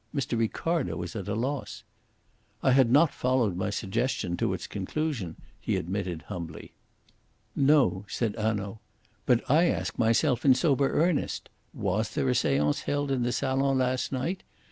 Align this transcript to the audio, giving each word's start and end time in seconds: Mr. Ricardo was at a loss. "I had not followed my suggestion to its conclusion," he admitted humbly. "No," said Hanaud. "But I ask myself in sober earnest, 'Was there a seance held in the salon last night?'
Mr. 0.15 0.35
Ricardo 0.35 0.95
was 0.97 1.15
at 1.15 1.27
a 1.27 1.35
loss. 1.35 1.83
"I 2.63 2.71
had 2.71 2.91
not 2.91 3.13
followed 3.13 3.55
my 3.55 3.69
suggestion 3.69 4.35
to 4.37 4.51
its 4.51 4.65
conclusion," 4.65 5.35
he 5.59 5.75
admitted 5.75 6.23
humbly. 6.23 6.71
"No," 7.55 8.05
said 8.07 8.35
Hanaud. 8.35 8.79
"But 9.27 9.43
I 9.47 9.65
ask 9.65 9.99
myself 9.99 10.43
in 10.43 10.55
sober 10.55 10.89
earnest, 10.89 11.49
'Was 11.71 12.15
there 12.15 12.29
a 12.29 12.33
seance 12.33 12.79
held 12.81 13.11
in 13.11 13.21
the 13.21 13.31
salon 13.31 13.77
last 13.77 14.11
night?' 14.11 14.41